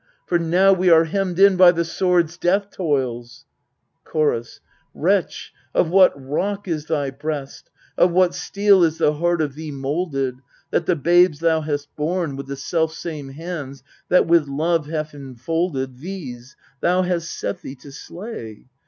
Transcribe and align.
For 0.25 0.39
now 0.39 0.73
we 0.73 0.89
are 0.89 1.03
hemmed 1.03 1.37
in 1.37 1.55
by 1.57 1.71
the 1.71 1.85
sword's 1.85 2.35
death 2.35 2.71
toils! 2.71 3.45
CHORUS 4.03 4.59
Wretch! 4.95 5.53
of 5.75 5.91
what 5.91 6.11
rock 6.15 6.67
is 6.67 6.87
thy 6.87 7.11
breast? 7.11 7.69
of 7.99 8.11
what 8.11 8.33
steel 8.33 8.83
is 8.83 8.97
the 8.97 9.13
heart 9.13 9.43
of 9.43 9.53
thee 9.53 9.69
moulded, 9.69 10.39
That 10.71 10.87
the 10.87 10.95
babes 10.95 11.39
thou 11.39 11.61
hast 11.61 11.95
borne, 11.95 12.35
with 12.35 12.47
the 12.47 12.55
selfsame 12.57 13.33
hands 13.33 13.83
that 14.09 14.25
with 14.25 14.47
love 14.47 14.87
have 14.87 15.13
enfolded 15.13 15.99
These, 15.99 16.55
thou 16.79 17.03
hast 17.03 17.29
set 17.29 17.61
thee 17.61 17.75
to 17.75 17.91
slay 17.91 18.65